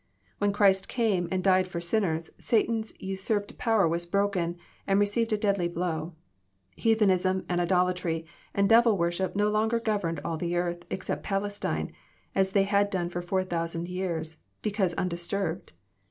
[0.39, 5.37] When Christ came and died for sinners, Satan's usurped power was broken, and received a
[5.37, 6.15] deadly blow.
[6.75, 11.91] Heathenism, and idolatry, and devil worship no longer governed all the earth except Palestine,
[12.33, 15.71] as they had done for four thou sand years, because undisturbed.